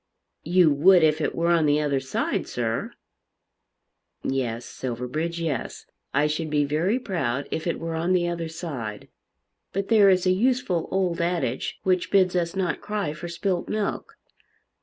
"You 0.43 0.71
would 0.73 1.03
if 1.03 1.21
it 1.21 1.35
were 1.35 1.49
on 1.51 1.67
the 1.67 1.79
other 1.79 1.99
side, 1.99 2.47
sir." 2.47 2.91
"Yes, 4.23 4.65
Silverbridge, 4.65 5.39
yes; 5.39 5.85
I 6.11 6.25
should 6.25 6.49
be 6.49 6.65
very 6.65 6.97
proud 6.97 7.47
if 7.51 7.67
it 7.67 7.79
were 7.79 7.93
on 7.93 8.13
the 8.13 8.27
other 8.27 8.49
side. 8.49 9.09
But 9.73 9.89
there 9.89 10.09
is 10.09 10.25
a 10.25 10.31
useful 10.31 10.87
old 10.89 11.21
adage 11.21 11.79
which 11.83 12.09
bids 12.09 12.35
us 12.35 12.55
not 12.55 12.81
cry 12.81 13.13
for 13.13 13.27
spilt 13.27 13.69
milk. 13.69 14.17